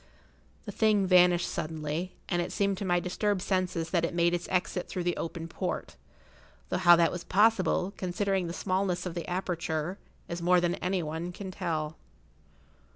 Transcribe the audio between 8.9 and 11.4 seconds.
of the aperture, is more than any one